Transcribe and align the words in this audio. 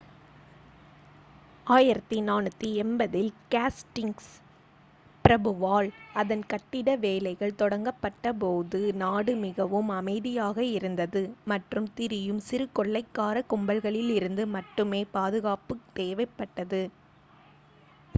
1480 1.67 2.69
ல் 3.17 3.27
ஹேஸ்டிங்ஸ் 3.51 4.29
பிரபுவால் 5.25 5.89
அதன் 6.15 6.43
கட்டிட 6.47 6.95
வேலைகள் 7.03 7.55
தொடங்கப்பட்ட 7.55 8.33
போது 8.39 8.81
நாடு 8.97 9.35
மிகவும் 9.45 9.91
அமைதியாக 9.99 10.57
இருந்தது 10.73 11.23
மற்றும் 11.47 11.89
திரியும் 11.95 12.43
சிறு 12.49 12.67
கொள்ளைக்கார 12.73 13.45
கும்பல்களிலிருந்து 13.49 14.45
மட்டுமே 14.57 15.03
பாதுகாப்பு 15.15 15.77
தேவைப்பட்டது 15.95 16.83